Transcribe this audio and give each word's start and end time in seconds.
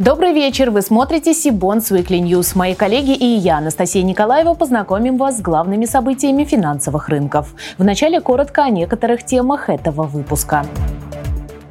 Добрый 0.00 0.32
вечер. 0.32 0.70
Вы 0.70 0.80
смотрите 0.80 1.34
Сибонс 1.34 1.90
Weekly 1.90 2.22
News. 2.22 2.56
Мои 2.56 2.74
коллеги 2.74 3.10
и 3.10 3.26
я, 3.26 3.58
Анастасия 3.58 4.02
Николаева, 4.02 4.54
познакомим 4.54 5.18
вас 5.18 5.36
с 5.36 5.42
главными 5.42 5.84
событиями 5.84 6.44
финансовых 6.44 7.10
рынков. 7.10 7.54
Вначале 7.76 8.22
коротко 8.22 8.62
о 8.62 8.70
некоторых 8.70 9.26
темах 9.26 9.68
этого 9.68 10.04
выпуска. 10.04 10.64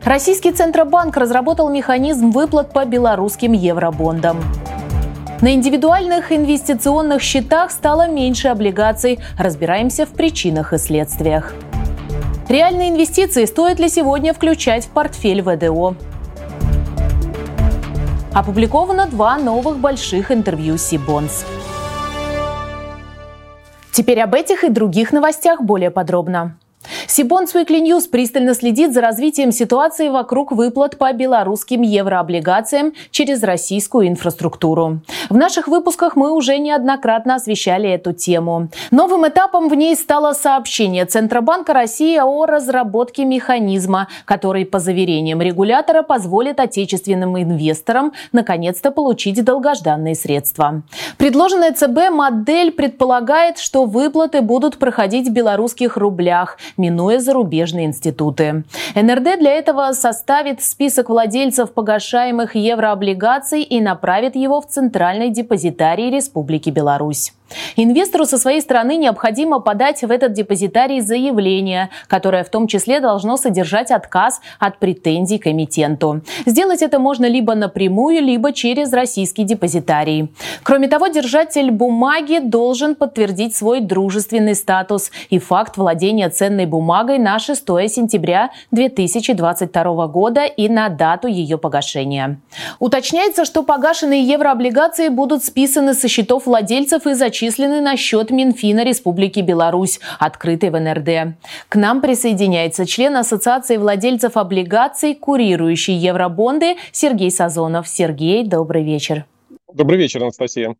Российский 0.04 0.52
Центробанк 0.52 1.18
разработал 1.18 1.72
механизм 1.72 2.30
выплат 2.30 2.72
по 2.72 2.86
белорусским 2.86 3.54
евробондам. 3.54 4.38
На 5.42 5.56
индивидуальных 5.56 6.32
инвестиционных 6.32 7.24
счетах 7.24 7.72
стало 7.72 8.08
меньше 8.08 8.50
облигаций. 8.50 9.18
Разбираемся 9.40 10.06
в 10.06 10.10
причинах 10.10 10.72
и 10.74 10.78
следствиях. 10.78 11.56
Реальные 12.48 12.92
инвестиции 12.92 13.46
стоит 13.46 13.80
ли 13.80 13.90
сегодня 13.90 14.36
включать 14.36 14.86
в 14.86 14.90
портфель 14.90 15.42
ВДО? 15.42 15.96
Опубликовано 18.34 19.08
два 19.08 19.40
новых 19.40 19.78
больших 19.80 20.32
интервью 20.32 20.78
Сибонс. 20.78 21.46
Теперь 23.92 24.22
об 24.22 24.36
этих 24.36 24.64
и 24.64 24.70
других 24.70 25.12
новостях 25.12 25.62
более 25.62 25.90
подробно. 25.90 26.56
Сибонс 27.12 27.56
Weekly 27.56 27.82
News 27.82 28.08
пристально 28.08 28.54
следит 28.54 28.94
за 28.94 29.02
развитием 29.02 29.52
ситуации 29.52 30.10
вокруг 30.10 30.52
выплат 30.52 31.00
по 31.00 31.12
белорусским 31.12 31.82
еврооблигациям 31.82 32.94
через 33.10 33.42
российскую 33.42 34.08
инфраструктуру. 34.08 35.00
В 35.28 35.36
наших 35.36 35.68
выпусках 35.68 36.16
мы 36.16 36.32
уже 36.32 36.60
неоднократно 36.60 37.34
освещали 37.34 37.90
эту 37.90 38.14
тему. 38.14 38.70
Новым 38.92 39.28
этапом 39.28 39.70
в 39.70 39.74
ней 39.74 39.96
стало 39.96 40.34
сообщение 40.34 41.06
Центробанка 41.06 41.74
России 41.74 42.16
о 42.20 42.46
разработке 42.46 43.26
механизма, 43.26 44.08
который, 44.26 44.68
по 44.68 44.78
заверениям 44.78 45.42
регулятора, 45.42 46.04
позволит 46.04 46.60
отечественным 46.60 47.42
инвесторам 47.42 48.14
наконец-то 48.34 48.92
получить 48.92 49.44
долгожданные 49.44 50.14
средства. 50.14 50.84
Предложенная 51.18 51.74
ЦБ 51.74 52.12
модель 52.12 52.72
предполагает, 52.72 53.58
что 53.58 53.86
выплаты 53.86 54.42
будут 54.42 54.78
проходить 54.78 55.28
в 55.28 55.32
белорусских 55.32 55.98
рублях, 55.98 56.60
минуя 56.78 56.99
зарубежные 57.20 57.86
институты. 57.86 58.64
НРД 58.96 59.40
для 59.40 59.52
этого 59.54 59.92
составит 59.94 60.62
список 60.62 61.10
владельцев 61.10 61.74
погашаемых 61.74 62.56
еврооблигаций 62.56 63.64
и 63.64 63.82
направит 63.82 64.36
его 64.36 64.62
в 64.62 64.68
Центральный 64.68 65.30
депозитарий 65.30 66.10
Республики 66.12 66.70
Беларусь. 66.70 67.34
Инвестору 67.76 68.26
со 68.26 68.38
своей 68.38 68.62
стороны 68.62 68.98
необходимо 68.98 69.60
подать 69.60 70.02
в 70.02 70.12
этот 70.12 70.34
депозитарий 70.34 71.02
заявление, 71.02 71.90
которое 72.08 72.44
в 72.44 72.50
том 72.50 72.68
числе 72.68 73.00
должно 73.00 73.38
содержать 73.38 73.92
отказ 73.92 74.42
от 74.60 74.78
претензий 74.80 75.38
к 75.38 75.48
эмитенту. 75.48 76.22
Сделать 76.46 76.82
это 76.82 77.00
можно 77.00 77.26
либо 77.26 77.56
напрямую, 77.56 78.22
либо 78.22 78.54
через 78.54 78.94
российский 78.94 79.44
депозитарий. 79.44 80.32
Кроме 80.64 80.88
того, 80.88 81.08
держатель 81.08 81.72
бумаги 81.72 82.40
должен 82.40 82.96
подтвердить 82.96 83.56
свой 83.56 83.82
дружественный 83.82 84.56
статус 84.56 85.12
и 85.30 85.40
факт 85.40 85.78
владения 85.78 86.30
ценной 86.30 86.66
бумагой 86.66 87.18
на 87.18 87.40
6 87.40 87.66
сентября 87.66 88.52
2022 88.72 90.08
года 90.08 90.46
и 90.46 90.70
на 90.70 90.90
дату 90.90 91.28
ее 91.28 91.58
погашения. 91.58 92.40
Уточняется, 92.80 93.46
что 93.46 93.64
погашенные 93.64 94.24
еврооблигации 94.24 95.10
будут 95.10 95.44
списаны 95.44 95.94
со 95.94 96.08
счетов 96.08 96.46
владельцев 96.46 97.08
и 97.08 97.14
зачислены 97.14 97.39
зачислены 97.40 97.80
на 97.82 97.96
счет 97.96 98.32
Минфина 98.32 98.84
Республики 98.84 99.40
Беларусь, 99.40 100.00
открытый 100.20 100.72
в 100.72 100.80
НРД. 100.80 101.38
К 101.70 101.76
нам 101.76 102.02
присоединяется 102.02 102.86
член 102.86 103.16
Ассоциации 103.16 103.78
владельцев 103.78 104.36
облигаций, 104.36 105.16
курирующий 105.16 105.96
евробонды 105.96 106.76
Сергей 106.92 107.32
Сазонов. 107.32 107.88
Сергей, 107.88 108.44
добрый 108.46 108.84
вечер. 108.84 109.26
Добрый 109.74 109.98
вечер, 109.98 110.22
Анастасия. 110.24 110.76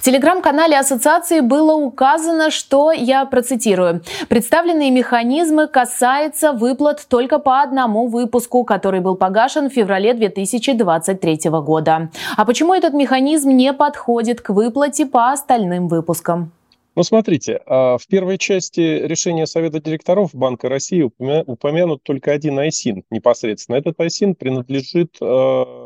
В 0.00 0.02
телеграм-канале 0.02 0.78
ассоциации 0.78 1.40
было 1.40 1.74
указано, 1.74 2.50
что, 2.50 2.90
я 2.90 3.26
процитирую, 3.26 4.02
представленные 4.30 4.90
механизмы 4.90 5.68
касаются 5.68 6.52
выплат 6.52 7.04
только 7.06 7.38
по 7.38 7.60
одному 7.60 8.06
выпуску, 8.08 8.64
который 8.64 9.00
был 9.00 9.16
погашен 9.16 9.68
в 9.68 9.74
феврале 9.74 10.14
2023 10.14 11.50
года. 11.50 12.10
А 12.38 12.46
почему 12.46 12.72
этот 12.72 12.94
механизм 12.94 13.50
не 13.50 13.74
подходит 13.74 14.40
к 14.40 14.48
выплате 14.48 15.04
по 15.04 15.32
остальным 15.32 15.86
выпускам? 15.88 16.50
Ну, 16.96 17.04
смотрите, 17.04 17.60
а, 17.66 17.98
в 17.98 18.06
первой 18.08 18.36
части 18.36 18.80
решения 18.80 19.46
Совета 19.46 19.80
директоров 19.80 20.34
Банка 20.34 20.68
России 20.68 21.02
упомянут 21.02 22.02
только 22.02 22.32
один 22.32 22.58
АйСИН 22.58 23.04
непосредственно. 23.10 23.76
Этот 23.76 24.00
АйСИН 24.00 24.34
принадлежит 24.34 25.16
а, 25.20 25.79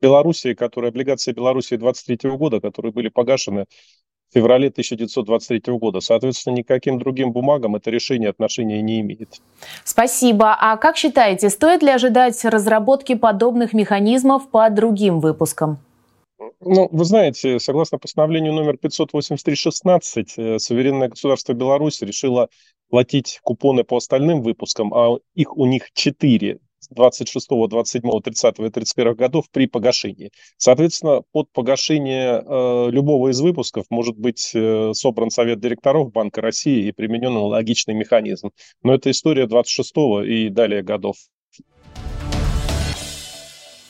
Белоруссии, 0.00 0.54
которые, 0.54 0.90
облигации 0.90 1.32
Белоруссии 1.32 1.76
23 1.76 2.30
года, 2.30 2.60
которые 2.60 2.92
были 2.92 3.08
погашены 3.08 3.66
в 4.30 4.34
феврале 4.34 4.68
1923 4.68 5.78
года. 5.78 6.00
Соответственно, 6.00 6.56
никаким 6.56 6.98
другим 6.98 7.32
бумагам 7.32 7.76
это 7.76 7.90
решение 7.90 8.28
отношения 8.28 8.82
не 8.82 9.00
имеет. 9.00 9.40
Спасибо. 9.84 10.54
А 10.54 10.76
как 10.76 10.96
считаете, 10.96 11.48
стоит 11.50 11.82
ли 11.82 11.90
ожидать 11.90 12.44
разработки 12.44 13.14
подобных 13.14 13.72
механизмов 13.72 14.50
по 14.50 14.68
другим 14.70 15.20
выпускам? 15.20 15.78
Ну, 16.60 16.88
вы 16.90 17.04
знаете, 17.04 17.58
согласно 17.58 17.98
постановлению 17.98 18.52
номер 18.52 18.76
583-16, 18.80 20.26
э, 20.36 20.58
суверенное 20.58 21.08
государство 21.08 21.52
Беларусь 21.52 22.02
решило 22.02 22.48
платить 22.90 23.40
купоны 23.42 23.84
по 23.84 23.96
остальным 23.96 24.42
выпускам, 24.42 24.92
а 24.94 25.18
их 25.34 25.56
у 25.56 25.66
них 25.66 25.90
четыре 25.94 26.58
26, 26.90 27.48
27, 27.68 28.20
30 28.22 28.58
и 28.58 28.70
31 28.70 29.14
годов 29.14 29.46
при 29.50 29.66
погашении. 29.66 30.30
Соответственно, 30.56 31.22
под 31.32 31.50
погашение 31.52 32.42
э, 32.44 32.90
любого 32.90 33.30
из 33.30 33.40
выпусков 33.40 33.86
может 33.90 34.16
быть 34.18 34.50
э, 34.54 34.92
собран 34.94 35.30
совет 35.30 35.60
директоров 35.60 36.12
Банка 36.12 36.40
России 36.40 36.88
и 36.88 36.92
применен 36.92 37.36
аналогичный 37.36 37.94
механизм. 37.94 38.50
Но 38.82 38.94
это 38.94 39.10
история 39.10 39.46
26 39.46 39.92
и 40.26 40.48
далее 40.48 40.82
годов. 40.82 41.16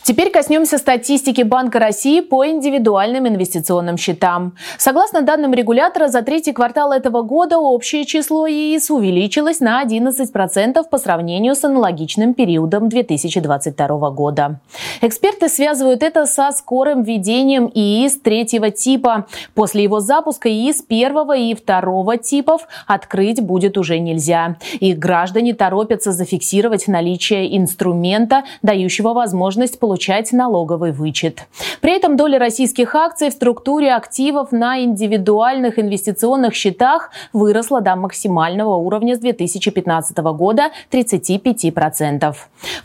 Теперь 0.05 0.31
коснемся 0.31 0.79
статистики 0.79 1.43
Банка 1.43 1.79
России 1.79 2.21
по 2.21 2.47
индивидуальным 2.47 3.29
инвестиционным 3.29 3.99
счетам. 3.99 4.55
Согласно 4.79 5.21
данным 5.21 5.53
регулятора, 5.53 6.09
за 6.09 6.23
третий 6.23 6.53
квартал 6.53 6.93
этого 6.93 7.21
года 7.21 7.59
общее 7.59 8.07
число 8.07 8.49
ИИС 8.49 8.91
увеличилось 8.91 9.61
на 9.61 9.85
11% 9.85 10.83
по 10.89 10.99
сравнению 10.99 11.55
с 11.55 11.63
аналогичным 11.65 12.33
периодом 12.33 12.89
2022 12.89 14.11
года. 14.11 14.61
Эксперты 15.03 15.51
связывают 15.51 16.03
это 16.03 16.25
со 16.25 16.53
скорым 16.53 17.03
введением 17.03 17.71
ИИС 17.75 18.21
третьего 18.21 18.71
типа. 18.71 19.27
После 19.55 19.83
его 19.83 20.01
запуска 20.01 20.49
ИИС 20.49 20.81
первого 20.83 21.37
и 21.37 21.55
второго 21.55 22.17
типов 22.17 22.67
открыть 22.87 23.43
будет 23.43 23.77
уже 23.77 23.99
нельзя. 23.99 24.57
И 24.81 24.95
граждане 24.95 25.53
торопятся 25.53 26.13
зафиксировать 26.13 26.89
наличие 26.89 27.59
инструмента, 27.59 28.45
дающего 28.63 29.13
возможность 29.13 29.79
получить 29.79 29.98
получать 29.99 30.33
налоговый 30.33 30.93
вычет. 30.93 31.49
При 31.81 31.97
этом 31.97 32.17
доля 32.17 32.39
российских 32.39 32.95
акций 32.95 33.31
в 33.31 33.33
структуре 33.33 33.93
активов 33.93 34.53
на 34.53 34.81
индивидуальных 34.81 35.81
инвестиционных 35.81 36.55
счетах 36.55 37.11
выросла 37.33 37.81
до 37.81 37.97
максимального 37.97 38.77
уровня 38.77 39.17
с 39.17 39.19
2015 39.19 40.17
года 40.19 40.71
35%. 40.93 42.35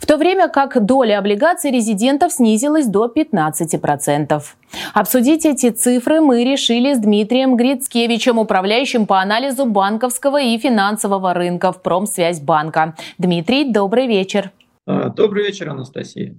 В 0.00 0.06
то 0.06 0.16
время 0.16 0.48
как 0.48 0.84
доля 0.84 1.18
облигаций 1.18 1.70
резидентов 1.70 2.32
снизилась 2.32 2.86
до 2.86 3.06
15%. 3.06 4.42
Обсудить 4.92 5.46
эти 5.46 5.70
цифры 5.70 6.20
мы 6.20 6.42
решили 6.42 6.94
с 6.94 6.98
Дмитрием 6.98 7.56
Грицкевичем, 7.56 8.38
управляющим 8.38 9.06
по 9.06 9.20
анализу 9.20 9.66
банковского 9.66 10.40
и 10.40 10.58
финансового 10.58 11.32
рынка 11.32 11.70
в 11.70 11.80
Промсвязьбанка. 11.80 12.96
Дмитрий, 13.18 13.70
добрый 13.70 14.08
вечер. 14.08 14.50
А, 14.86 15.10
добрый 15.10 15.44
вечер, 15.44 15.70
Анастасия. 15.70 16.34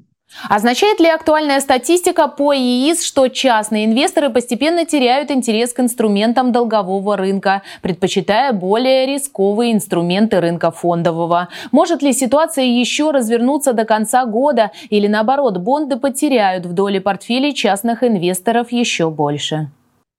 Означает 0.49 0.99
ли 0.99 1.07
актуальная 1.07 1.59
статистика 1.59 2.27
по 2.27 2.53
ИИС, 2.53 3.03
что 3.03 3.27
частные 3.29 3.85
инвесторы 3.85 4.29
постепенно 4.29 4.85
теряют 4.85 5.31
интерес 5.31 5.73
к 5.73 5.79
инструментам 5.79 6.51
долгового 6.51 7.17
рынка, 7.17 7.63
предпочитая 7.81 8.53
более 8.53 9.05
рисковые 9.07 9.73
инструменты 9.73 10.39
рынка 10.39 10.71
фондового? 10.71 11.49
Может 11.71 12.01
ли 12.01 12.13
ситуация 12.13 12.65
еще 12.65 13.11
развернуться 13.11 13.73
до 13.73 13.85
конца 13.85 14.25
года 14.25 14.71
или 14.89 15.07
наоборот, 15.07 15.57
бонды 15.57 15.97
потеряют 15.97 16.65
в 16.65 16.73
доле 16.73 17.01
портфелей 17.01 17.53
частных 17.53 18.03
инвесторов 18.03 18.71
еще 18.71 19.09
больше? 19.09 19.71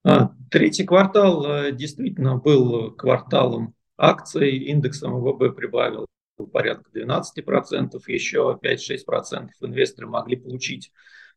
А, 0.04 0.30
третий 0.50 0.84
квартал 0.84 1.44
э, 1.44 1.72
действительно 1.72 2.36
был 2.36 2.92
кварталом 2.92 3.74
акций, 3.98 4.56
индексом 4.56 5.20
ВВП 5.20 5.50
прибавил 5.50 6.06
порядка 6.44 6.90
12%, 6.92 8.00
еще 8.08 8.58
5-6% 8.62 9.48
инвесторы 9.62 10.08
могли 10.08 10.36
получить 10.36 10.92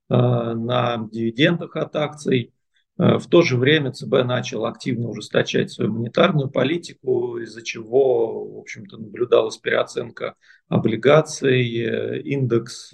э, 0.09 0.15
на 0.15 1.07
дивидендах 1.11 1.75
от 1.75 1.95
акций. 1.95 2.53
Э, 2.97 3.17
в 3.17 3.27
то 3.27 3.41
же 3.41 3.57
время 3.57 3.91
ЦБ 3.91 4.25
начал 4.25 4.65
активно 4.65 5.09
ужесточать 5.09 5.71
свою 5.71 5.93
монетарную 5.93 6.49
политику, 6.49 7.37
из-за 7.37 7.61
чего, 7.63 8.45
в 8.45 8.59
общем-то, 8.59 8.97
наблюдалась 8.97 9.57
переоценка 9.57 10.35
облигаций, 10.67 11.63
э, 11.77 12.21
индекс 12.21 12.93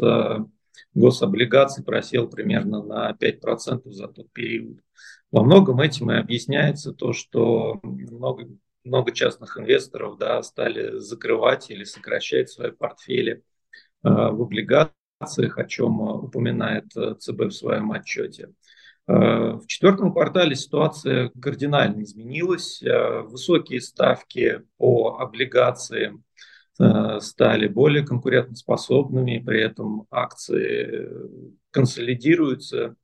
гособлигаций 0.94 1.84
просел 1.84 2.30
примерно 2.30 2.82
на 2.82 3.14
5% 3.14 3.92
за 3.92 4.08
тот 4.08 4.32
период. 4.32 4.80
Во 5.32 5.44
многом 5.44 5.82
этим 5.82 6.12
и 6.12 6.16
объясняется 6.16 6.94
то, 6.94 7.12
что 7.12 7.80
много, 7.84 8.48
много 8.86 9.12
частных 9.12 9.58
инвесторов 9.58 10.18
да, 10.18 10.42
стали 10.44 10.98
закрывать 11.00 11.70
или 11.70 11.84
сокращать 11.84 12.50
свои 12.50 12.72
портфели 12.72 13.34
э, 14.04 14.10
в 14.10 14.42
облигациях, 14.42 15.58
о 15.58 15.66
чем 15.66 16.02
упоминает 16.02 16.86
э, 16.96 17.16
ЦБ 17.16 17.46
в 17.46 17.52
своем 17.52 17.92
отчете. 17.92 18.50
Э, 19.08 19.54
в 19.54 19.68
четвертом 19.68 20.12
квартале 20.12 20.56
ситуация 20.56 21.32
кардинально 21.42 22.02
изменилась. 22.04 22.82
Э, 22.82 23.22
высокие 23.22 23.82
ставки 23.82 24.64
по 24.78 25.18
облигациям 25.20 26.24
э, 26.80 27.20
стали 27.20 27.68
более 27.68 28.06
конкурентоспособными, 28.06 29.44
при 29.46 29.62
этом 29.62 30.08
акции 30.10 31.08
консолидируются 31.72 32.96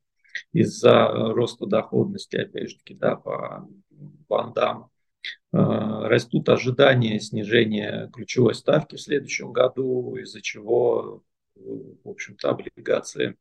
из-за 0.52 1.08
роста 1.08 1.66
доходности, 1.66 2.36
опять 2.36 2.70
же 2.70 2.78
таки, 2.78 2.94
да, 2.94 3.16
по 3.16 3.68
бандам. 4.28 4.91
Растут 5.52 6.48
ожидания 6.48 7.20
снижения 7.20 8.10
ключевой 8.12 8.54
ставки 8.54 8.96
в 8.96 9.00
следующем 9.00 9.52
году, 9.52 10.16
из-за 10.16 10.40
чего, 10.40 11.22
в 11.54 12.08
общем-то, 12.08 12.50
облигации 12.50 13.36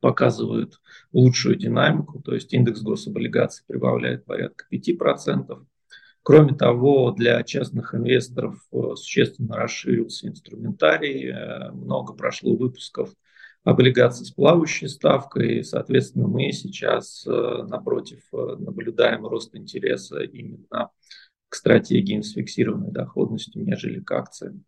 показывают 0.00 0.80
лучшую 1.12 1.56
динамику, 1.56 2.20
то 2.20 2.34
есть 2.34 2.52
индекс 2.52 2.82
гособлигаций 2.82 3.64
прибавляет 3.66 4.24
порядка 4.26 4.66
5%. 4.70 5.64
Кроме 6.22 6.54
того, 6.54 7.10
для 7.10 7.42
частных 7.42 7.94
инвесторов 7.94 8.56
э, 8.72 8.96
существенно 8.96 9.56
расширился 9.56 10.26
инструментарий, 10.26 11.30
э, 11.30 11.70
много 11.72 12.14
прошло 12.14 12.56
выпусков 12.56 13.10
облигаций 13.62 14.24
с 14.24 14.30
плавающей 14.30 14.88
ставкой, 14.88 15.58
и, 15.58 15.62
соответственно, 15.62 16.26
мы 16.26 16.50
сейчас, 16.52 17.26
э, 17.26 17.64
напротив, 17.68 18.20
наблюдаем 18.32 19.26
рост 19.26 19.54
интереса 19.54 20.20
именно 20.20 20.90
к 21.54 21.56
стратегиям 21.56 22.24
с 22.24 22.32
фиксированной 22.32 22.90
доходностью, 22.90 23.64
нежели 23.64 24.00
к 24.00 24.10
акциям. 24.10 24.64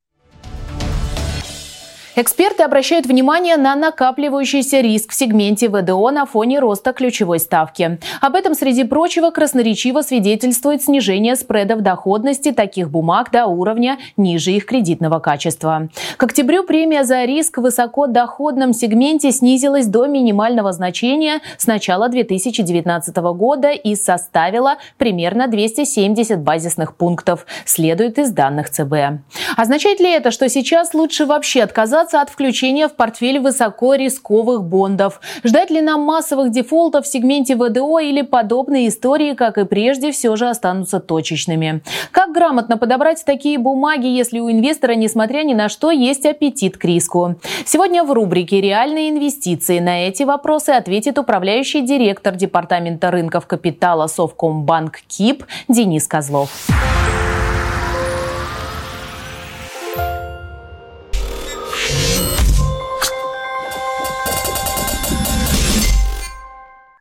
Эксперты 2.19 2.63
обращают 2.63 3.05
внимание 3.05 3.59
на 3.59 3.77
накапливающийся 3.77 4.81
риск 4.81 5.11
в 5.11 5.15
сегменте 5.15 5.69
ВДО 5.69 6.11
на 6.11 6.25
фоне 6.25 6.61
роста 6.61 6.95
ключевой 6.95 7.39
ставки. 7.39 7.99
Об 8.23 8.37
этом, 8.37 8.55
среди 8.55 8.85
прочего, 8.85 9.29
красноречиво 9.29 10.01
свидетельствует 10.01 10.83
снижение 10.83 11.37
спредов 11.37 11.83
доходности 11.83 12.53
таких 12.53 12.91
бумаг 12.91 13.31
до 13.33 13.45
уровня 13.45 13.99
ниже 14.17 14.53
их 14.53 14.65
кредитного 14.65 15.19
качества. 15.19 15.91
К 16.17 16.23
октябрю 16.23 16.65
премия 16.65 17.05
за 17.05 17.25
риск 17.25 17.59
в 17.59 17.61
высокодоходном 17.61 18.73
сегменте 18.73 19.31
снизилась 19.31 19.87
до 19.87 20.07
минимального 20.07 20.73
значения 20.73 21.41
с 21.59 21.67
начала 21.67 22.09
2019 22.09 23.15
года 23.15 23.73
и 23.73 23.95
составила 23.95 24.77
примерно 24.97 25.49
270 25.49 26.41
базисных 26.41 26.97
пунктов, 26.97 27.45
следует 27.67 28.19
из 28.19 28.31
данных 28.31 28.71
ЦБ. 28.71 29.21
Означает 29.59 30.01
ли 30.01 30.11
это, 30.11 30.31
что 30.31 30.49
сейчас 30.49 30.95
лучше 30.95 31.27
вообще 31.27 31.63
отказаться 31.63 32.06
отказаться 32.07 32.21
от 32.21 32.31
включения 32.31 32.89
в 32.89 32.95
портфель 32.95 33.41
высокорисковых 33.41 34.63
бондов. 34.65 35.21
Ждать 35.45 35.71
ли 35.71 35.81
нам 35.81 36.03
массовых 36.03 36.51
дефолтов 36.51 37.05
в 37.05 37.09
сегменте 37.09 37.57
ВДО 37.57 37.99
или 37.99 38.23
подобные 38.23 38.89
истории, 38.89 39.35
как 39.35 39.59
и 39.59 39.65
прежде, 39.65 40.13
все 40.13 40.37
же 40.37 40.49
останутся 40.49 41.01
точечными. 41.01 41.83
Как 42.13 42.33
грамотно 42.33 42.77
подобрать 42.77 43.25
такие 43.25 43.59
бумаги, 43.59 44.07
если 44.07 44.39
у 44.39 44.51
инвестора, 44.51 44.93
несмотря 44.93 45.43
ни 45.43 45.55
на 45.55 45.69
что, 45.69 45.91
есть 45.91 46.27
аппетит 46.27 46.79
к 46.79 46.85
риску? 46.85 47.37
Сегодня 47.65 48.05
в 48.05 48.13
рубрике 48.13 48.61
«Реальные 48.61 49.11
инвестиции» 49.11 49.81
на 49.81 50.07
эти 50.07 50.23
вопросы 50.23 50.71
ответит 50.71 51.19
управляющий 51.19 51.81
директор 51.81 52.35
Департамента 52.35 53.11
рынков 53.11 53.47
капитала 53.47 54.07
Совкомбанк 54.07 55.01
КИП 55.09 55.45
Денис 55.69 56.07
Козлов. 56.07 56.51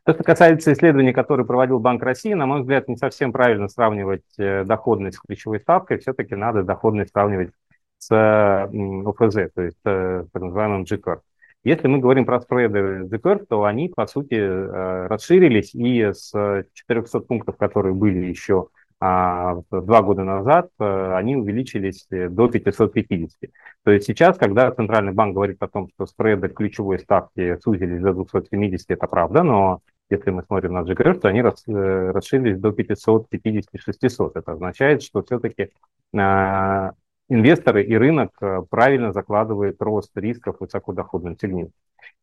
То, 0.06 0.14
что 0.14 0.22
касается 0.22 0.72
исследований, 0.72 1.12
которые 1.12 1.44
проводил 1.44 1.80
Банк 1.80 2.00
России, 2.00 2.32
на 2.32 2.46
мой 2.46 2.60
взгляд, 2.60 2.86
не 2.86 2.96
совсем 2.96 3.32
правильно 3.32 3.68
сравнивать 3.68 4.22
э, 4.38 4.62
доходность 4.62 5.18
с 5.18 5.20
ключевой 5.20 5.58
ставкой. 5.58 5.98
Все-таки 5.98 6.36
надо 6.36 6.62
доходность 6.62 7.10
сравнивать 7.10 7.50
с 7.98 8.12
ОФЗ, 8.12 9.50
то 9.52 9.62
есть 9.62 9.80
э, 9.84 10.24
так 10.32 10.42
называемым 10.42 10.84
GCR. 10.84 11.18
Если 11.64 11.88
мы 11.88 11.98
говорим 11.98 12.24
про 12.24 12.40
спреды 12.40 13.08
GCR, 13.10 13.46
то 13.46 13.64
они, 13.64 13.88
по 13.88 14.06
сути, 14.06 14.34
э, 14.34 15.06
расширились, 15.08 15.74
и 15.74 16.12
с 16.12 16.30
400 16.72 17.20
пунктов, 17.20 17.56
которые 17.56 17.92
были 17.92 18.26
еще 18.26 18.68
а 18.98 19.56
два 19.70 20.00
года 20.00 20.24
назад 20.24 20.70
они 20.78 21.36
увеличились 21.36 22.06
до 22.08 22.48
550. 22.48 23.50
То 23.84 23.90
есть 23.90 24.06
сейчас, 24.06 24.38
когда 24.38 24.70
Центральный 24.70 25.12
банк 25.12 25.34
говорит 25.34 25.58
о 25.60 25.68
том, 25.68 25.90
что 25.94 26.06
спреды 26.06 26.48
ключевой 26.48 26.98
ставки 26.98 27.58
сузились 27.62 28.00
до 28.00 28.14
270, 28.14 28.90
это 28.90 29.06
правда, 29.06 29.42
но 29.42 29.82
если 30.10 30.30
мы 30.30 30.42
смотрим 30.42 30.72
на 30.72 30.84
то 30.84 31.28
они 31.28 31.42
рас, 31.42 31.64
э, 31.66 32.10
расширились 32.10 32.58
до 32.58 32.70
550-600. 32.70 34.32
Это 34.34 34.52
означает, 34.52 35.02
что 35.02 35.22
все-таки 35.22 35.70
э, 36.12 36.90
инвесторы 37.28 37.84
и 37.84 37.96
рынок 37.96 38.30
э, 38.40 38.62
правильно 38.70 39.12
закладывают 39.12 39.80
рост 39.80 40.10
рисков 40.16 40.58
в 40.58 40.60
высокодоходном 40.60 41.36
сегменте. 41.38 41.72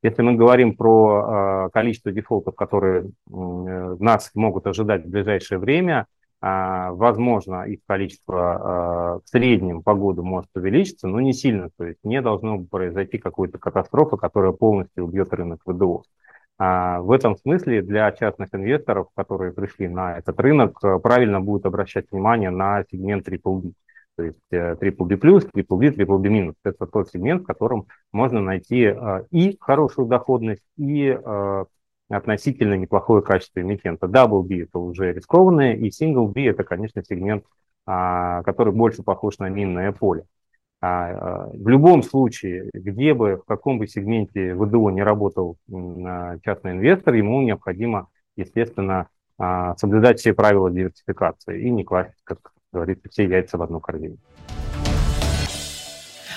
Если 0.02 0.22
мы 0.22 0.36
говорим 0.36 0.76
про 0.76 1.68
э, 1.68 1.70
количество 1.72 2.12
дефолтов, 2.12 2.56
которые 2.56 3.04
э, 3.04 3.10
нас 3.28 4.32
могут 4.34 4.66
ожидать 4.68 5.06
в 5.06 5.10
ближайшее 5.10 5.60
время, 5.60 6.08
э, 6.42 6.90
возможно, 6.92 7.64
их 7.64 7.80
количество 7.86 9.20
э, 9.20 9.26
в 9.26 9.30
среднем 9.30 9.82
по 9.82 9.94
году 9.94 10.24
может 10.24 10.50
увеличиться, 10.56 11.10
но 11.10 11.20
не 11.20 11.34
сильно. 11.34 11.70
То 11.78 11.86
есть 11.86 12.00
не 12.04 12.22
должно 12.22 12.64
произойти 12.64 13.18
какой-то 13.18 13.58
катастрофа, 13.58 14.16
которая 14.16 14.54
полностью 14.54 15.04
убьет 15.04 15.34
рынок 15.34 15.60
ВДО. 15.66 16.04
А, 16.04 16.23
в 17.02 17.12
этом 17.12 17.36
смысле 17.38 17.82
для 17.82 18.12
частных 18.12 18.50
инвесторов, 18.54 19.08
которые 19.16 19.52
пришли 19.52 19.88
на 19.88 20.18
этот 20.18 20.40
рынок, 20.40 20.78
э, 20.84 21.00
правильно 21.00 21.42
будет 21.42 21.66
обращать 21.66 22.06
внимание 22.12 22.52
на 22.52 22.84
сегмент 22.92 23.28
BBB. 23.28 23.74
То 24.16 24.24
есть 24.24 24.40
BBB+, 24.52 25.50
BBB, 25.54 25.96
BBB-. 25.96 26.54
Это 26.64 26.86
тот 26.86 27.10
сегмент, 27.10 27.44
в 27.44 27.46
котором 27.46 27.88
можно 28.12 28.40
найти 28.40 28.84
э, 28.84 29.26
и 29.32 29.58
хорошую 29.60 30.08
доходность, 30.08 30.64
и 30.78 31.08
э, 31.08 31.66
относительно 32.10 32.76
неплохое 32.76 33.22
качество 33.22 33.62
эмитента. 33.62 34.08
Double 34.08 34.44
B– 34.44 34.64
это 34.64 34.80
уже 34.80 35.14
рискованное, 35.14 35.74
и 35.74 35.90
Single 35.90 36.28
B– 36.28 36.46
это, 36.46 36.64
конечно, 36.64 37.04
сегмент, 37.04 37.46
а, 37.86 38.44
который 38.44 38.74
больше 38.74 39.04
похож 39.04 39.40
на 39.40 39.50
минное 39.50 39.92
поле. 39.92 40.26
А, 40.86 41.12
а, 41.12 41.50
в 41.54 41.70
любом 41.70 42.04
случае, 42.04 42.70
где 42.74 43.14
бы, 43.14 43.38
в 43.38 43.46
каком 43.46 43.80
бы 43.80 43.88
сегменте 43.88 44.54
ВДО 44.54 44.90
не 44.90 45.02
работал 45.02 45.56
частный 46.44 46.72
инвестор, 46.72 47.14
ему 47.14 47.42
необходимо, 47.42 48.10
естественно, 48.36 49.08
а, 49.38 49.78
соблюдать 49.78 50.20
все 50.20 50.34
правила 50.34 50.70
диверсификации 50.70 51.62
и 51.62 51.70
не 51.70 51.86
класть, 51.86 52.20
как 52.26 52.52
говорится, 52.74 53.08
все 53.10 53.24
яйца 53.24 53.58
в 53.58 53.62
одну 53.62 53.80
корзину. 53.80 54.18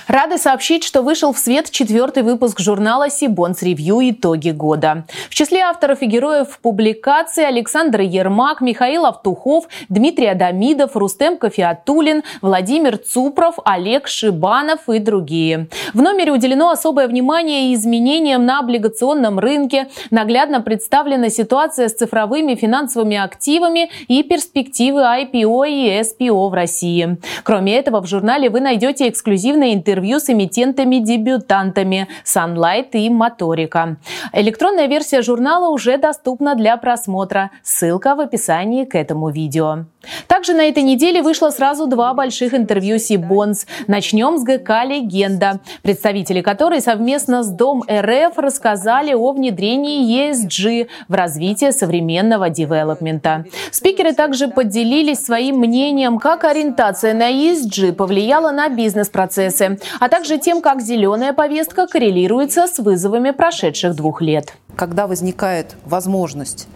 Рады 0.06 0.38
сообщить, 0.38 0.84
что 0.84 1.02
вышел 1.02 1.32
в 1.32 1.38
свет 1.38 1.68
четвертый 1.72 2.22
выпуск 2.22 2.60
журнала 2.60 3.10
«Сибонс 3.10 3.62
Ревью. 3.62 3.98
Итоги 4.10 4.50
года». 4.50 5.04
В 5.28 5.34
числе 5.34 5.62
авторов 5.62 6.00
и 6.00 6.06
героев 6.06 6.60
публикации 6.62 7.42
Александр 7.42 8.02
Ермак, 8.02 8.60
Михаил 8.60 9.04
Автухов, 9.04 9.64
Дмитрий 9.88 10.28
Адамидов, 10.28 10.94
Рустем 10.94 11.36
Кофеатулин, 11.36 12.22
Владимир 12.40 12.98
Цупров, 12.98 13.56
Олег 13.64 14.06
Шибанов 14.06 14.88
и 14.88 15.00
другие. 15.00 15.66
В 15.92 16.00
номере 16.00 16.30
уделено 16.30 16.70
особое 16.70 17.08
внимание 17.08 17.74
изменениям 17.74 18.46
на 18.46 18.60
облигационном 18.60 19.40
рынке. 19.40 19.88
Наглядно 20.12 20.60
представлена 20.60 21.30
ситуация 21.30 21.88
с 21.88 21.94
цифровыми 21.94 22.54
финансовыми 22.54 23.16
активами 23.16 23.90
и 24.06 24.22
перспективы 24.22 25.00
IPO 25.00 25.68
и 25.68 26.00
SPO 26.00 26.48
в 26.48 26.54
России. 26.54 27.18
Кроме 27.42 27.76
этого, 27.76 28.00
в 28.00 28.06
журнале 28.06 28.50
вы 28.50 28.60
найдете 28.60 29.08
эксклюзивное 29.08 29.74
интервью 29.74 29.95
интервью 29.96 30.20
с 30.20 30.28
эмитентами-дебютантами 30.28 32.08
Sunlight 32.24 32.90
и 32.92 33.08
Моторика. 33.08 33.96
Электронная 34.34 34.88
версия 34.88 35.22
журнала 35.22 35.70
уже 35.70 35.96
доступна 35.96 36.54
для 36.54 36.76
просмотра. 36.76 37.50
Ссылка 37.62 38.14
в 38.14 38.20
описании 38.20 38.84
к 38.84 38.94
этому 38.94 39.30
видео. 39.30 39.86
Также 40.26 40.54
на 40.54 40.62
этой 40.68 40.82
неделе 40.82 41.22
вышло 41.22 41.50
сразу 41.50 41.86
два 41.86 42.14
больших 42.14 42.54
интервью 42.54 42.98
Сибонс. 42.98 43.66
Начнем 43.86 44.38
с 44.38 44.42
ГК 44.42 44.84
«Легенда», 44.84 45.60
представители 45.82 46.40
которой 46.40 46.80
совместно 46.80 47.42
с 47.42 47.48
Дом 47.48 47.82
РФ 47.90 48.38
рассказали 48.38 49.12
о 49.12 49.32
внедрении 49.32 50.30
ESG 50.30 50.88
в 51.08 51.14
развитие 51.14 51.72
современного 51.72 52.50
девелопмента. 52.50 53.44
Спикеры 53.70 54.12
также 54.12 54.48
поделились 54.48 55.24
своим 55.24 55.58
мнением, 55.58 56.18
как 56.18 56.44
ориентация 56.44 57.14
на 57.14 57.30
ESG 57.30 57.92
повлияла 57.92 58.50
на 58.50 58.68
бизнес-процессы, 58.68 59.78
а 60.00 60.08
также 60.08 60.38
тем, 60.38 60.62
как 60.62 60.80
зеленая 60.80 61.32
повестка 61.32 61.86
коррелируется 61.86 62.66
с 62.66 62.78
вызовами 62.78 63.30
прошедших 63.30 63.94
двух 63.94 64.22
лет. 64.22 64.54
Когда 64.76 65.06
возникает 65.06 65.76
возможность 65.84 66.68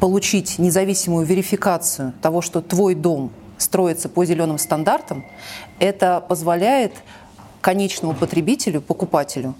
получить 0.00 0.58
независимую 0.58 1.26
верификацию 1.26 2.14
того, 2.22 2.40
что 2.40 2.62
твой 2.62 2.94
дом 2.94 3.30
строится 3.58 4.08
по 4.08 4.24
зеленым 4.24 4.58
стандартам, 4.58 5.24
это 5.78 6.24
позволяет 6.26 6.94
конечному 7.60 8.14
потребителю, 8.14 8.80
покупателю, 8.80 9.54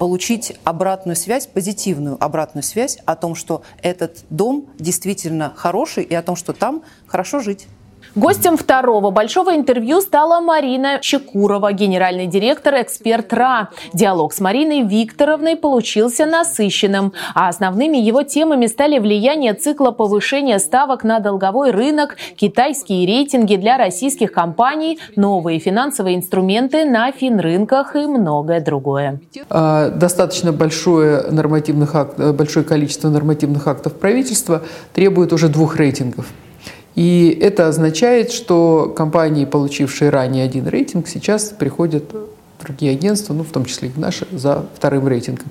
получить 0.00 0.58
обратную 0.64 1.14
связь, 1.14 1.46
позитивную 1.46 2.22
обратную 2.22 2.64
связь 2.64 2.98
о 3.06 3.14
том, 3.14 3.36
что 3.36 3.62
этот 3.80 4.24
дом 4.28 4.66
действительно 4.78 5.52
хороший 5.54 6.02
и 6.02 6.14
о 6.14 6.22
том, 6.22 6.34
что 6.34 6.52
там 6.52 6.82
хорошо 7.06 7.38
жить. 7.38 7.68
Гостем 8.16 8.56
второго 8.56 9.10
большого 9.10 9.56
интервью 9.56 10.00
стала 10.00 10.40
Марина 10.40 11.00
Чекурова, 11.00 11.72
генеральный 11.72 12.28
директор 12.28 12.80
«Эксперт 12.80 13.32
РА». 13.32 13.70
Диалог 13.92 14.32
с 14.32 14.38
Мариной 14.38 14.82
Викторовной 14.82 15.56
получился 15.56 16.24
насыщенным, 16.24 17.12
а 17.34 17.48
основными 17.48 17.96
его 17.96 18.22
темами 18.22 18.66
стали 18.66 19.00
влияние 19.00 19.52
цикла 19.54 19.90
повышения 19.90 20.60
ставок 20.60 21.02
на 21.02 21.18
долговой 21.18 21.72
рынок, 21.72 22.16
китайские 22.36 23.04
рейтинги 23.04 23.56
для 23.56 23.78
российских 23.78 24.30
компаний, 24.30 25.00
новые 25.16 25.58
финансовые 25.58 26.14
инструменты 26.14 26.84
на 26.84 27.10
финрынках 27.10 27.96
и 27.96 28.06
многое 28.06 28.60
другое. 28.60 29.18
А, 29.50 29.88
достаточно 29.88 30.52
большое, 30.52 31.22
нормативных 31.32 31.96
акт, 31.96 32.16
большое 32.16 32.64
количество 32.64 33.08
нормативных 33.08 33.66
актов 33.66 33.94
правительства 33.94 34.62
требует 34.92 35.32
уже 35.32 35.48
двух 35.48 35.74
рейтингов– 35.78 36.26
и 36.94 37.36
это 37.40 37.68
означает, 37.68 38.30
что 38.30 38.92
компании, 38.96 39.44
получившие 39.44 40.10
ранее 40.10 40.44
один 40.44 40.68
рейтинг, 40.68 41.08
сейчас 41.08 41.50
приходят 41.50 42.04
другие 42.60 42.92
агентства, 42.92 43.34
ну, 43.34 43.42
в 43.42 43.50
том 43.50 43.64
числе 43.64 43.88
и 43.88 44.00
наши, 44.00 44.26
за 44.32 44.64
вторым 44.74 45.08
рейтингом. 45.08 45.48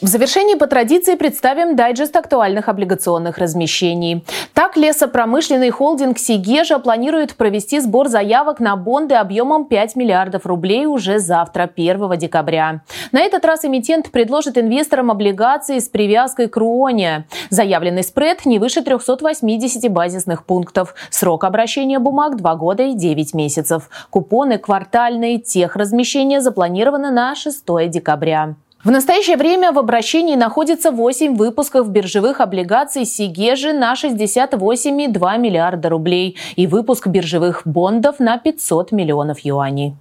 В 0.00 0.06
завершении 0.06 0.54
по 0.54 0.68
традиции 0.68 1.16
представим 1.16 1.74
дайджест 1.74 2.14
актуальных 2.14 2.68
облигационных 2.68 3.36
размещений. 3.36 4.24
Так, 4.54 4.76
лесопромышленный 4.76 5.70
холдинг 5.70 6.20
«Сигежа» 6.20 6.78
планирует 6.78 7.34
провести 7.34 7.80
сбор 7.80 8.06
заявок 8.06 8.60
на 8.60 8.76
бонды 8.76 9.16
объемом 9.16 9.64
5 9.64 9.96
миллиардов 9.96 10.46
рублей 10.46 10.86
уже 10.86 11.18
завтра, 11.18 11.68
1 11.74 12.16
декабря. 12.16 12.82
На 13.10 13.22
этот 13.22 13.44
раз 13.44 13.64
эмитент 13.64 14.12
предложит 14.12 14.56
инвесторам 14.56 15.10
облигации 15.10 15.80
с 15.80 15.88
привязкой 15.88 16.46
к 16.46 16.56
РУОНе. 16.56 17.26
Заявленный 17.50 18.04
спред 18.04 18.46
не 18.46 18.60
выше 18.60 18.82
380 18.82 19.90
базисных 19.90 20.44
пунктов. 20.46 20.94
Срок 21.10 21.42
обращения 21.42 21.98
бумаг 21.98 22.36
2 22.36 22.54
года 22.54 22.84
и 22.84 22.94
9 22.94 23.34
месяцев. 23.34 23.90
Купоны 24.10 24.58
квартальные 24.58 25.38
техразмещения 25.40 26.38
запланированы 26.38 27.10
на 27.10 27.34
6 27.34 27.64
декабря. 27.90 28.54
В 28.84 28.92
настоящее 28.92 29.36
время 29.36 29.72
в 29.72 29.78
обращении 29.78 30.36
находится 30.36 30.92
8 30.92 31.34
выпусков 31.34 31.90
биржевых 31.90 32.40
облигаций 32.40 33.04
Сигежи 33.04 33.72
на 33.72 33.94
68,2 33.94 35.38
миллиарда 35.38 35.88
рублей 35.88 36.36
и 36.54 36.68
выпуск 36.68 37.08
биржевых 37.08 37.62
бондов 37.64 38.20
на 38.20 38.38
500 38.38 38.92
миллионов 38.92 39.40
юаней. 39.40 39.96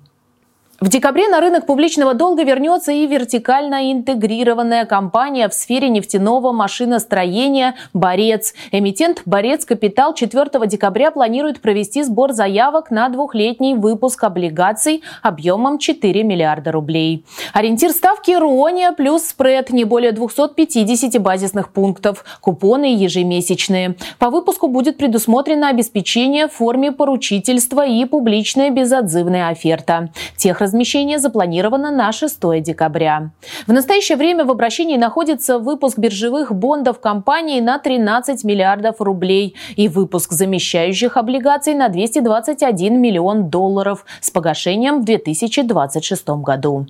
В 0.79 0.89
декабре 0.89 1.27
на 1.27 1.41
рынок 1.41 1.65
публичного 1.65 2.13
долга 2.13 2.43
вернется 2.43 2.91
и 2.91 3.07
вертикально 3.07 3.91
интегрированная 3.91 4.85
компания 4.85 5.49
в 5.49 5.53
сфере 5.55 5.89
нефтяного 5.89 6.51
машиностроения 6.51 7.73
«Борец». 7.93 8.53
Эмитент 8.71 9.23
«Борец 9.25 9.65
Капитал» 9.65 10.13
4 10.13 10.67
декабря 10.67 11.09
планирует 11.09 11.61
провести 11.61 12.03
сбор 12.03 12.31
заявок 12.31 12.91
на 12.91 13.09
двухлетний 13.09 13.73
выпуск 13.73 14.23
облигаций 14.23 15.01
объемом 15.23 15.79
4 15.79 16.23
миллиарда 16.23 16.71
рублей. 16.71 17.25
Ориентир 17.53 17.89
ставки 17.89 18.33
«Руония» 18.33 18.91
плюс 18.91 19.23
спред 19.23 19.71
не 19.71 19.83
более 19.83 20.11
250 20.11 21.19
базисных 21.19 21.73
пунктов. 21.73 22.23
Купоны 22.39 22.95
ежемесячные. 22.95 23.95
По 24.19 24.29
выпуску 24.29 24.67
будет 24.67 24.97
предусмотрено 24.97 25.69
обеспечение 25.69 26.47
в 26.47 26.53
форме 26.53 26.91
поручительства 26.91 27.83
и 27.83 28.05
публичная 28.05 28.69
безотзывная 28.69 29.47
оферта. 29.49 30.11
Тех 30.35 30.61
размещение 30.67 31.19
запланировано 31.19 31.91
на 31.91 32.11
6 32.11 32.61
декабря. 32.61 33.31
В 33.67 33.73
настоящее 33.73 34.17
время 34.17 34.45
в 34.45 34.51
обращении 34.51 34.97
находится 34.97 35.59
выпуск 35.59 35.97
биржевых 35.97 36.53
бондов 36.53 36.99
компании 36.99 37.61
на 37.61 37.79
13 37.79 38.43
миллиардов 38.43 38.99
рублей 38.99 39.55
и 39.75 39.87
выпуск 39.87 40.33
замещающих 40.33 41.17
облигаций 41.17 41.73
на 41.73 41.87
221 41.87 43.01
миллион 43.01 43.49
долларов 43.49 44.05
с 44.21 44.29
погашением 44.29 45.01
в 45.01 45.05
2026 45.05 46.27
году. 46.43 46.85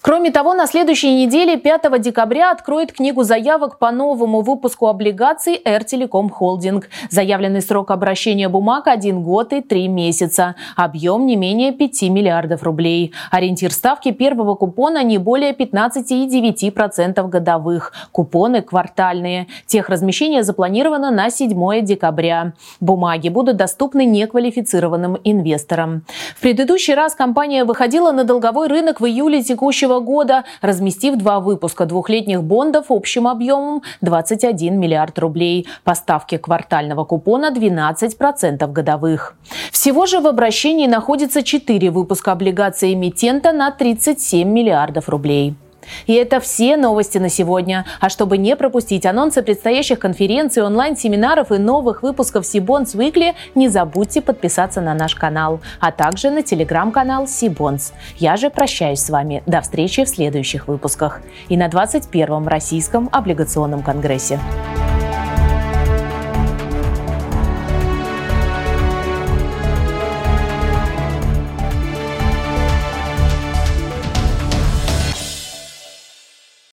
Кроме 0.00 0.30
того, 0.30 0.54
на 0.54 0.66
следующей 0.66 1.14
неделе, 1.14 1.56
5 1.56 2.00
декабря, 2.00 2.50
откроет 2.50 2.92
книгу 2.92 3.22
заявок 3.22 3.78
по 3.78 3.90
новому 3.90 4.40
выпуску 4.40 4.86
облигаций 4.86 5.60
Telecom 5.64 6.30
Holding. 6.38 6.84
Заявленный 7.10 7.62
срок 7.62 7.90
обращения 7.90 8.48
бумаг– 8.48 8.86
1 8.86 9.22
год 9.22 9.52
и 9.52 9.60
3 9.60 9.88
месяца. 9.88 10.54
Объем 10.76 11.26
не 11.26 11.36
менее 11.36 11.72
5 11.72 12.02
миллиардов 12.02 12.62
рублей. 12.62 13.12
Ориентир 13.30 13.72
ставки 13.72 14.12
первого 14.12 14.54
купона 14.54 15.02
не 15.02 15.18
более 15.18 15.52
15,9% 15.52 17.28
годовых. 17.28 17.92
Купоны 18.12 18.62
квартальные. 18.62 19.48
Техразмещение 19.66 20.42
запланировано 20.42 21.10
на 21.10 21.30
7 21.30 21.84
декабря. 21.84 22.52
Бумаги 22.80 23.28
будут 23.28 23.56
доступны 23.56 24.04
неквалифицированным 24.04 25.18
инвесторам. 25.24 26.02
В 26.36 26.40
предыдущий 26.40 26.94
раз 26.94 27.14
компания 27.14 27.64
выходила 27.64 28.12
на 28.12 28.24
долговой 28.24 28.68
рынок 28.68 29.00
в 29.00 29.06
июле 29.06 29.42
текущего 29.54 30.00
года, 30.00 30.44
разместив 30.62 31.16
два 31.16 31.38
выпуска 31.38 31.86
двухлетних 31.86 32.42
бондов 32.42 32.86
общим 32.88 33.28
объемом 33.28 33.82
21 34.00 34.78
миллиард 34.80 35.18
рублей. 35.18 35.66
Поставки 35.84 36.38
квартального 36.38 37.04
купона 37.04 37.52
12% 37.52 38.72
годовых. 38.72 39.36
Всего 39.70 40.06
же 40.06 40.20
в 40.20 40.26
обращении 40.26 40.88
находится 40.88 41.42
4 41.42 41.90
выпуска 41.90 42.32
облигаций 42.32 42.94
эмитента 42.94 43.52
на 43.52 43.70
37 43.70 44.48
миллиардов 44.48 45.08
рублей. 45.08 45.54
И 46.06 46.14
это 46.14 46.40
все 46.40 46.76
новости 46.76 47.18
на 47.18 47.28
сегодня. 47.28 47.84
А 48.00 48.08
чтобы 48.08 48.38
не 48.38 48.56
пропустить 48.56 49.06
анонсы 49.06 49.42
предстоящих 49.42 49.98
конференций, 49.98 50.62
онлайн-семинаров 50.62 51.52
и 51.52 51.58
новых 51.58 52.02
выпусков 52.02 52.46
Сибонс 52.46 52.94
Weekly, 52.94 53.34
не 53.54 53.68
забудьте 53.68 54.20
подписаться 54.20 54.80
на 54.80 54.94
наш 54.94 55.14
канал, 55.14 55.60
а 55.80 55.92
также 55.92 56.30
на 56.30 56.42
телеграм-канал 56.42 57.26
Сибонс. 57.26 57.92
Я 58.18 58.36
же 58.36 58.50
прощаюсь 58.50 59.00
с 59.00 59.10
вами. 59.10 59.42
До 59.46 59.60
встречи 59.60 60.04
в 60.04 60.08
следующих 60.08 60.68
выпусках 60.68 61.20
и 61.48 61.56
на 61.56 61.68
21-м 61.68 62.48
Российском 62.48 63.08
облигационном 63.12 63.82
конгрессе. 63.82 64.38